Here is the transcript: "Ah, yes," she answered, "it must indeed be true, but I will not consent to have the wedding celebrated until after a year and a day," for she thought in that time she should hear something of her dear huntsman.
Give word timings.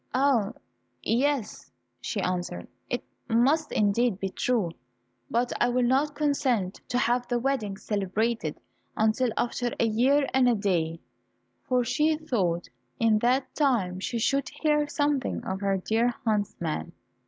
"Ah, 0.15 0.53
yes," 1.03 1.69
she 2.01 2.19
answered, 2.21 2.67
"it 2.89 3.03
must 3.29 3.71
indeed 3.71 4.19
be 4.19 4.29
true, 4.29 4.71
but 5.29 5.53
I 5.61 5.69
will 5.69 5.83
not 5.83 6.15
consent 6.15 6.81
to 6.87 6.97
have 6.97 7.27
the 7.27 7.37
wedding 7.37 7.77
celebrated 7.77 8.59
until 8.97 9.29
after 9.37 9.71
a 9.79 9.85
year 9.85 10.25
and 10.33 10.49
a 10.49 10.55
day," 10.55 11.01
for 11.61 11.83
she 11.83 12.17
thought 12.17 12.67
in 12.99 13.19
that 13.19 13.53
time 13.53 13.99
she 13.99 14.17
should 14.17 14.49
hear 14.49 14.87
something 14.87 15.43
of 15.45 15.61
her 15.61 15.77
dear 15.77 16.15
huntsman. 16.25 16.93